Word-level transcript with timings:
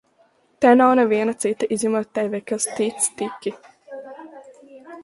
Te 0.65 0.69
nav 0.79 0.93
neviena 0.99 1.35
cita, 1.45 1.69
izņemot 1.77 2.09
tevi, 2.17 2.41
kas 2.53 2.67
tic 2.81 3.07
Tiki! 3.23 3.57